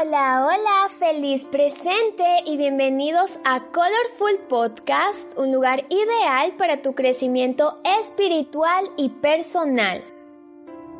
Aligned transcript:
Hola, 0.00 0.46
hola, 0.46 0.88
feliz 0.96 1.46
presente 1.46 2.24
y 2.46 2.56
bienvenidos 2.56 3.40
a 3.44 3.58
Colorful 3.72 4.46
Podcast, 4.48 5.36
un 5.36 5.50
lugar 5.50 5.86
ideal 5.88 6.54
para 6.56 6.82
tu 6.82 6.94
crecimiento 6.94 7.74
espiritual 7.82 8.92
y 8.96 9.08
personal. 9.08 10.04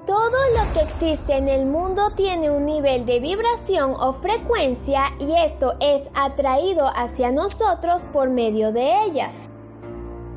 Todo 0.04 0.37
lo 0.56 0.72
que 0.72 0.81
existe 0.81 1.35
en 1.35 1.49
el 1.49 1.67
mundo 1.67 2.11
tiene 2.17 2.51
un 2.51 2.65
nivel 2.65 3.06
de 3.06 3.21
vibración 3.21 3.95
o 3.95 4.15
frecuencia 4.15 5.15
y 5.21 5.33
esto 5.44 5.76
es 5.80 6.10
atraído 6.15 6.87
hacia 6.96 7.30
nosotros 7.30 8.03
por 8.12 8.30
medio 8.30 8.72
de 8.72 9.04
ellas. 9.04 9.53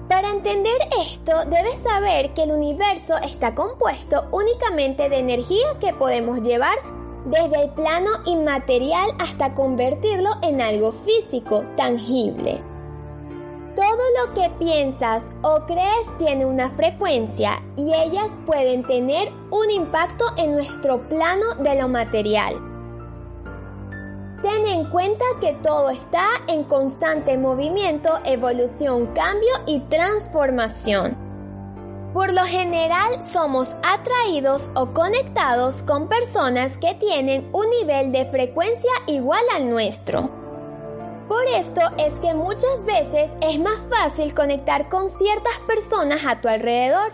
Para 0.07 0.29
entender 0.29 0.77
esto, 1.01 1.45
debes 1.45 1.79
saber 1.79 2.35
que 2.35 2.43
el 2.43 2.51
universo 2.51 3.15
está 3.23 3.55
compuesto 3.55 4.27
únicamente 4.31 5.09
de 5.09 5.17
energía 5.17 5.79
que 5.79 5.93
podemos 5.93 6.41
llevar 6.41 6.77
desde 7.25 7.63
el 7.63 7.69
plano 7.71 8.09
inmaterial 8.25 9.09
hasta 9.19 9.53
convertirlo 9.53 10.29
en 10.43 10.61
algo 10.61 10.91
físico, 10.91 11.63
tangible. 11.75 12.63
Todo 13.75 14.25
lo 14.25 14.33
que 14.33 14.49
piensas 14.59 15.31
o 15.43 15.65
crees 15.65 16.17
tiene 16.17 16.45
una 16.45 16.69
frecuencia 16.69 17.61
y 17.77 17.93
ellas 17.93 18.37
pueden 18.45 18.85
tener 18.85 19.31
un 19.49 19.71
impacto 19.71 20.25
en 20.37 20.51
nuestro 20.51 21.07
plano 21.07 21.45
de 21.59 21.81
lo 21.81 21.87
material. 21.87 22.55
Ten 24.41 24.65
en 24.65 24.89
cuenta 24.89 25.23
que 25.39 25.53
todo 25.61 25.91
está 25.91 26.25
en 26.47 26.63
constante 26.63 27.37
movimiento, 27.37 28.19
evolución, 28.25 29.07
cambio 29.13 29.51
y 29.67 29.79
transformación. 29.81 31.20
Por 32.13 32.33
lo 32.33 32.43
general 32.43 33.23
somos 33.23 33.75
atraídos 33.83 34.69
o 34.75 34.93
conectados 34.93 35.83
con 35.83 36.09
personas 36.09 36.77
que 36.77 36.93
tienen 36.95 37.49
un 37.53 37.69
nivel 37.69 38.11
de 38.11 38.25
frecuencia 38.25 38.91
igual 39.07 39.43
al 39.55 39.69
nuestro. 39.69 40.29
Por 41.29 41.47
esto 41.47 41.79
es 41.97 42.19
que 42.19 42.33
muchas 42.33 42.83
veces 42.83 43.31
es 43.41 43.57
más 43.59 43.79
fácil 43.89 44.33
conectar 44.33 44.89
con 44.89 45.09
ciertas 45.09 45.57
personas 45.65 46.19
a 46.27 46.41
tu 46.41 46.49
alrededor. 46.49 47.13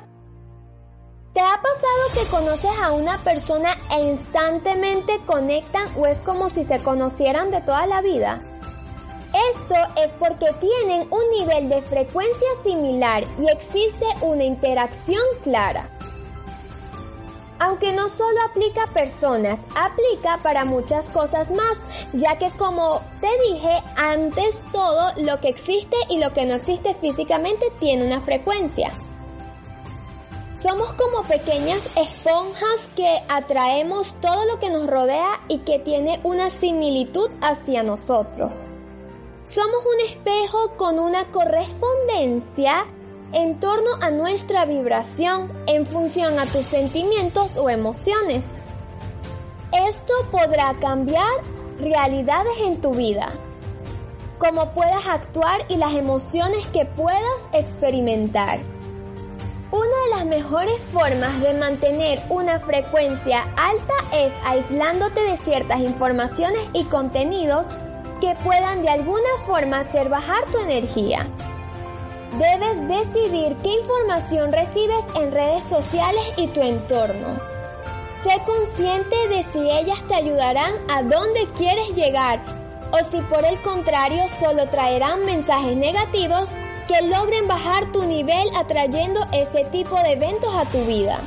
¿Te 1.36 1.42
ha 1.42 1.62
pasado 1.62 2.14
que 2.16 2.28
conoces 2.32 2.72
a 2.84 2.94
una 2.94 3.20
persona 3.20 3.70
e 3.96 4.02
instantemente 4.02 5.20
conectan 5.28 5.88
o 5.96 6.08
es 6.08 6.24
como 6.24 6.50
si 6.50 6.64
se 6.64 6.82
conocieran 6.82 7.52
de 7.52 7.62
toda 7.62 7.86
la 7.86 8.02
vida? 8.02 8.42
Esto 9.68 10.02
es 10.02 10.16
porque 10.16 10.46
tienen 10.62 11.10
un 11.12 11.30
nivel 11.38 11.68
de 11.68 11.82
frecuencia 11.82 12.48
similar 12.64 13.26
y 13.38 13.50
existe 13.50 14.06
una 14.22 14.46
interacción 14.46 15.22
clara. 15.44 15.90
Aunque 17.60 17.92
no 17.92 18.08
solo 18.08 18.38
aplica 18.50 18.84
a 18.84 18.94
personas, 18.94 19.66
aplica 19.76 20.38
para 20.42 20.64
muchas 20.64 21.10
cosas 21.10 21.52
más, 21.52 22.08
ya 22.14 22.38
que 22.38 22.50
como 22.52 23.02
te 23.20 23.28
dije 23.52 23.84
antes, 23.98 24.64
todo 24.72 25.12
lo 25.18 25.42
que 25.42 25.50
existe 25.50 25.98
y 26.10 26.20
lo 26.20 26.32
que 26.32 26.46
no 26.46 26.54
existe 26.54 26.94
físicamente 26.94 27.66
tiene 27.78 28.06
una 28.06 28.22
frecuencia. 28.22 28.94
Somos 30.58 30.94
como 30.94 31.28
pequeñas 31.28 31.84
esponjas 31.98 32.90
que 32.96 33.22
atraemos 33.28 34.16
todo 34.22 34.46
lo 34.46 34.60
que 34.60 34.70
nos 34.70 34.88
rodea 34.88 35.42
y 35.50 35.58
que 35.60 35.78
tiene 35.80 36.22
una 36.24 36.50
similitud 36.50 37.30
hacia 37.42 37.84
nosotros. 37.84 38.70
Somos 39.50 39.80
un 39.86 40.10
espejo 40.10 40.76
con 40.76 41.00
una 41.00 41.32
correspondencia 41.32 42.86
en 43.32 43.58
torno 43.62 43.90
a 44.02 44.12
nuestra 44.12 44.66
vibración 44.66 45.54
en 45.68 45.86
función 45.86 46.38
a 46.38 46.48
tus 46.48 46.66
sentimientos 46.66 47.56
o 47.56 47.70
emociones. 47.70 48.60
Esto 49.72 50.14
podrá 50.32 50.74
cambiar 50.82 51.32
realidades 51.80 52.60
en 52.66 52.82
tu 52.82 52.92
vida, 52.92 53.40
cómo 54.38 54.74
puedas 54.74 55.08
actuar 55.08 55.66
y 55.70 55.78
las 55.78 55.94
emociones 55.94 56.68
que 56.68 56.84
puedas 56.84 57.50
experimentar. 57.54 58.60
Una 59.72 59.86
de 59.86 60.16
las 60.18 60.26
mejores 60.26 60.78
formas 60.92 61.40
de 61.40 61.54
mantener 61.54 62.22
una 62.28 62.60
frecuencia 62.60 63.44
alta 63.56 63.94
es 64.12 64.34
aislándote 64.44 65.22
de 65.22 65.38
ciertas 65.38 65.80
informaciones 65.80 66.60
y 66.74 66.84
contenidos 66.84 67.68
que 68.20 68.36
puedan 68.44 68.82
de 68.82 68.90
alguna 68.90 69.30
forma 69.46 69.80
hacer 69.80 70.10
bajar 70.10 70.46
tu 70.52 70.60
energía. 70.60 71.28
Debes 72.32 72.88
decidir 72.88 73.56
qué 73.64 73.74
información 73.80 74.52
recibes 74.52 75.06
en 75.16 75.32
redes 75.32 75.64
sociales 75.64 76.34
y 76.38 76.48
tu 76.48 76.62
entorno. 76.62 77.40
Sé 78.24 78.42
consciente 78.46 79.16
de 79.30 79.44
si 79.44 79.60
ellas 79.60 80.04
te 80.08 80.16
ayudarán 80.16 80.74
a 80.90 81.04
dónde 81.04 81.48
quieres 81.56 81.94
llegar 81.94 82.42
o 82.92 83.04
si 83.04 83.22
por 83.22 83.46
el 83.46 83.62
contrario 83.62 84.24
solo 84.40 84.68
traerán 84.68 85.26
mensajes 85.26 85.76
negativos 85.76 86.56
que 86.88 87.08
logren 87.08 87.48
bajar 87.48 87.92
tu 87.92 88.04
nivel 88.04 88.50
atrayendo 88.56 89.20
ese 89.34 89.66
tipo 89.66 89.96
de 89.98 90.14
eventos 90.14 90.54
a 90.56 90.66
tu 90.66 90.84
vida. 90.86 91.20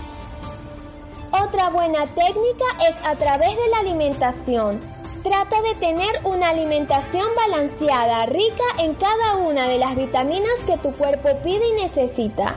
Otra 1.32 1.70
buena 1.70 2.06
técnica 2.06 2.64
es 2.88 3.06
a 3.06 3.14
través 3.16 3.50
de 3.50 3.68
la 3.70 3.78
alimentación. 3.80 4.99
Trata 5.22 5.60
de 5.60 5.74
tener 5.74 6.08
una 6.24 6.48
alimentación 6.48 7.26
balanceada, 7.36 8.24
rica 8.24 8.64
en 8.78 8.94
cada 8.94 9.36
una 9.36 9.68
de 9.68 9.76
las 9.76 9.94
vitaminas 9.94 10.64
que 10.66 10.78
tu 10.78 10.92
cuerpo 10.96 11.28
pide 11.42 11.60
y 11.68 11.82
necesita. 11.82 12.56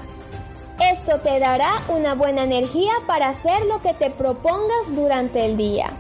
Esto 0.80 1.20
te 1.20 1.40
dará 1.40 1.70
una 1.90 2.16
buena 2.16 2.44
energía 2.44 2.94
para 3.06 3.30
hacer 3.30 3.66
lo 3.66 3.82
que 3.82 3.94
te 3.94 4.10
propongas 4.12 4.96
durante 4.96 5.46
el 5.46 5.58
día. 5.58 5.92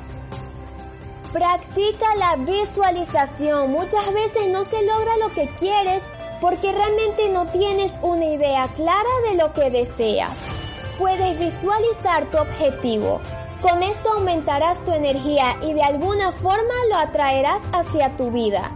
Practica 1.33 2.15
la 2.15 2.37
visualización. 2.37 3.71
Muchas 3.71 4.13
veces 4.13 4.47
no 4.47 4.63
se 4.63 4.81
logra 4.85 5.17
lo 5.17 5.33
que 5.33 5.53
quieres 5.55 6.03
porque 6.39 6.71
realmente 6.71 7.29
no 7.29 7.45
tienes 7.47 7.99
una 8.01 8.25
idea 8.25 8.69
clara 8.69 9.09
de 9.29 9.37
lo 9.37 9.51
que 9.51 9.69
deseas. 9.69 10.37
Puedes 10.97 11.37
visualizar 11.37 12.31
tu 12.31 12.37
objetivo, 12.37 13.19
con 13.63 13.81
esto 13.81 14.09
aumentarás 14.17 14.83
tu 14.83 14.91
energía 14.91 15.55
y 15.61 15.73
de 15.73 15.83
alguna 15.83 16.33
forma 16.33 16.73
lo 16.89 16.97
atraerás 16.97 17.61
hacia 17.71 18.15
tu 18.17 18.29
vida. 18.29 18.75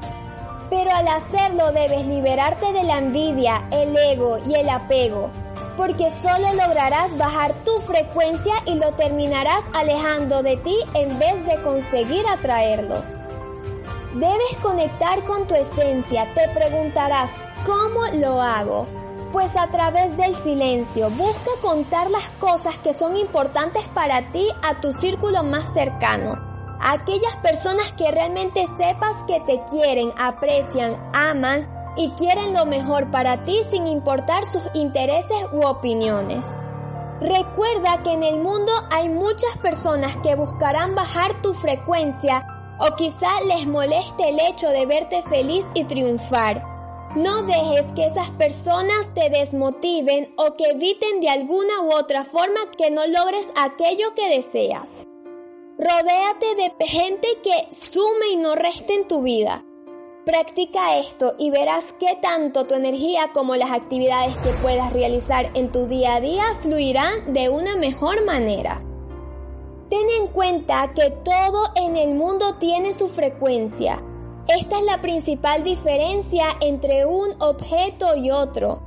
Pero 0.69 0.91
al 0.91 1.07
hacerlo 1.09 1.73
debes 1.73 2.07
liberarte 2.07 2.71
de 2.71 2.83
la 2.83 2.97
envidia, 2.97 3.67
el 3.71 3.95
ego 3.97 4.37
y 4.47 4.55
el 4.55 4.69
apego, 4.69 5.29
porque 5.75 6.09
solo 6.09 6.53
lograrás 6.53 7.17
bajar 7.17 7.53
tu 7.65 7.81
frecuencia 7.81 8.53
y 8.65 8.75
lo 8.75 8.93
terminarás 8.93 9.61
alejando 9.77 10.41
de 10.41 10.55
ti 10.55 10.75
en 10.93 11.19
vez 11.19 11.45
de 11.45 11.61
conseguir 11.63 12.25
atraerlo. 12.25 13.03
Debes 14.13 14.57
conectar 14.61 15.25
con 15.25 15.47
tu 15.47 15.53
esencia, 15.53 16.33
te 16.33 16.47
preguntarás, 16.49 17.43
¿cómo 17.65 18.05
lo 18.19 18.41
hago? 18.41 18.87
Pues 19.37 19.55
a 19.55 19.67
través 19.69 20.17
del 20.17 20.33
silencio 20.33 21.11
busca 21.11 21.51
contar 21.61 22.09
las 22.09 22.27
cosas 22.39 22.75
que 22.77 22.91
son 22.91 23.15
importantes 23.15 23.87
para 23.89 24.31
ti 24.31 24.43
a 24.67 24.81
tu 24.81 24.91
círculo 24.91 25.43
más 25.43 25.73
cercano. 25.75 26.33
aquellas 26.81 27.35
personas 27.43 27.91
que 27.91 28.09
realmente 28.09 28.65
sepas 28.65 29.25
que 29.27 29.39
te 29.41 29.63
quieren, 29.69 30.11
aprecian, 30.17 30.97
aman 31.13 31.69
y 31.97 32.09
quieren 32.13 32.55
lo 32.55 32.65
mejor 32.65 33.11
para 33.11 33.43
ti 33.43 33.55
sin 33.69 33.85
importar 33.85 34.43
sus 34.43 34.63
intereses 34.73 35.45
u 35.53 35.63
opiniones. 35.67 36.55
Recuerda 37.21 38.01
que 38.01 38.13
en 38.13 38.23
el 38.23 38.39
mundo 38.39 38.71
hay 38.91 39.07
muchas 39.07 39.55
personas 39.61 40.15
que 40.23 40.33
buscarán 40.33 40.95
bajar 40.95 41.43
tu 41.43 41.53
frecuencia 41.53 42.43
o 42.79 42.95
quizá 42.95 43.29
les 43.45 43.67
moleste 43.67 44.29
el 44.29 44.39
hecho 44.39 44.69
de 44.69 44.87
verte 44.87 45.21
feliz 45.21 45.63
y 45.75 45.83
triunfar. 45.83 46.76
No 47.17 47.41
dejes 47.41 47.91
que 47.93 48.05
esas 48.05 48.29
personas 48.29 49.11
te 49.15 49.31
desmotiven 49.31 50.35
o 50.37 50.55
que 50.55 50.65
eviten 50.65 51.19
de 51.19 51.29
alguna 51.29 51.81
u 51.81 51.91
otra 51.91 52.23
forma 52.23 52.59
que 52.77 52.91
no 52.91 53.07
logres 53.07 53.49
aquello 53.59 54.13
que 54.13 54.29
deseas. 54.29 55.07
Rodéate 55.79 56.53
de 56.55 56.85
gente 56.85 57.27
que 57.41 57.73
sume 57.73 58.27
y 58.33 58.37
no 58.37 58.53
reste 58.53 58.93
en 58.93 59.07
tu 59.07 59.23
vida. 59.23 59.65
Practica 60.27 60.99
esto 60.99 61.33
y 61.39 61.49
verás 61.49 61.95
qué 61.99 62.19
tanto 62.21 62.67
tu 62.67 62.75
energía 62.75 63.31
como 63.33 63.55
las 63.55 63.71
actividades 63.71 64.37
que 64.37 64.53
puedas 64.53 64.93
realizar 64.93 65.49
en 65.55 65.71
tu 65.71 65.87
día 65.87 66.17
a 66.17 66.21
día 66.21 66.43
fluirán 66.61 67.33
de 67.33 67.49
una 67.49 67.77
mejor 67.77 68.25
manera. 68.25 68.83
Ten 69.89 70.07
en 70.21 70.27
cuenta 70.27 70.93
que 70.93 71.09
todo 71.09 71.63
en 71.77 71.95
el 71.95 72.13
mundo 72.13 72.57
tiene 72.59 72.93
su 72.93 73.09
frecuencia 73.09 74.03
esta 74.47 74.77
es 74.77 74.83
la 74.83 75.01
principal 75.01 75.63
diferencia 75.63 76.45
entre 76.61 77.05
un 77.05 77.29
objeto 77.39 78.15
y 78.15 78.31
otro. 78.31 78.81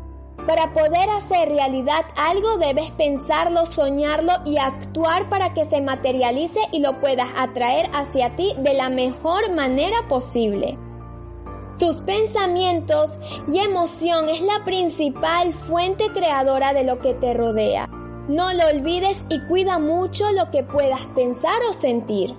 Para 0.46 0.72
poder 0.72 1.08
hacer 1.10 1.50
realidad 1.50 2.04
algo 2.16 2.56
debes 2.56 2.90
pensarlo, 2.92 3.66
soñarlo 3.66 4.32
y 4.46 4.56
actuar 4.56 5.28
para 5.28 5.52
que 5.52 5.66
se 5.66 5.82
materialice 5.82 6.60
y 6.72 6.80
lo 6.80 6.98
puedas 7.00 7.28
atraer 7.36 7.90
hacia 7.92 8.34
ti 8.36 8.54
de 8.58 8.74
la 8.74 8.88
mejor 8.88 9.52
manera 9.54 10.08
posible. 10.08 10.78
Tus 11.78 12.00
pensamientos 12.00 13.18
y 13.46 13.58
emoción 13.58 14.28
es 14.28 14.40
la 14.40 14.64
principal 14.64 15.52
fuente 15.52 16.08
creadora 16.10 16.72
de 16.72 16.84
lo 16.84 16.98
que 17.00 17.14
te 17.14 17.34
rodea. 17.34 17.86
No 18.28 18.52
lo 18.52 18.66
olvides 18.66 19.24
y 19.28 19.40
cuida 19.46 19.78
mucho 19.78 20.30
lo 20.32 20.50
que 20.50 20.62
puedas 20.62 21.06
pensar 21.14 21.60
o 21.68 21.72
sentir. 21.72 22.34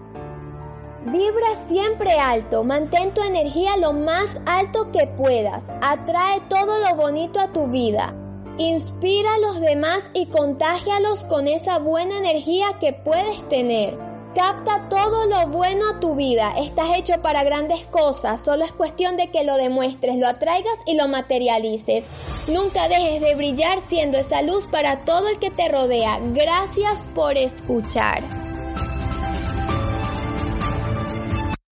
Vibra 1.04 1.56
siempre 1.68 2.20
alto, 2.20 2.64
mantén 2.64 3.12
tu 3.12 3.24
energía 3.24 3.76
lo 3.78 3.92
más 3.92 4.40
alto 4.46 4.92
que 4.92 5.08
puedas, 5.08 5.72
atrae 5.82 6.42
todo 6.48 6.78
lo 6.78 6.96
bonito 6.96 7.40
a 7.40 7.52
tu 7.52 7.68
vida, 7.70 8.14
inspira 8.60 9.34
a 9.34 9.40
los 9.40 9.60
demás 9.62 10.04
y 10.14 10.28
contágialos 10.28 11.24
con 11.26 11.48
esa 11.48 11.80
buena 11.80 12.18
energía 12.18 12.78
que 12.80 12.94
puedes 12.94 13.50
tener. 13.50 13.98
Capta 14.36 14.90
todo 14.90 15.26
lo 15.26 15.48
bueno 15.48 15.90
a 15.90 16.00
tu 16.00 16.14
vida, 16.14 16.54
estás 16.60 16.92
hecho 16.96 17.20
para 17.24 17.44
grandes 17.44 17.84
cosas, 17.88 18.40
solo 18.40 18.64
es 18.64 18.72
cuestión 18.72 19.18
de 19.18 19.32
que 19.32 19.44
lo 19.44 19.58
demuestres, 19.58 20.18
lo 20.18 20.28
atraigas 20.28 20.78
y 20.86 20.96
lo 20.96 21.08
materialices. 21.08 22.06
Nunca 22.48 22.88
dejes 22.88 23.22
de 23.22 23.34
brillar 23.34 23.82
siendo 23.82 24.20
esa 24.20 24.44
luz 24.44 24.68
para 24.68 25.04
todo 25.04 25.30
el 25.30 25.40
que 25.40 25.50
te 25.50 25.68
rodea. 25.68 26.20
Gracias 26.22 27.06
por 27.16 27.38
escuchar. 27.38 28.51